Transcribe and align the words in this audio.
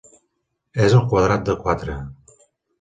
És 0.85 0.95
el 1.01 1.05
quadrat 1.13 1.45
de 1.53 1.57
quatre. 1.63 2.01